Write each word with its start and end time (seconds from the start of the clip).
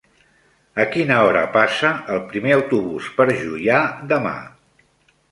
A 0.83 0.85
quina 0.93 1.17
hora 1.25 1.41
passa 1.57 1.91
el 2.13 2.21
primer 2.31 2.53
autobús 2.55 3.09
per 3.19 3.27
Juià 3.43 3.77
demà? 4.15 4.33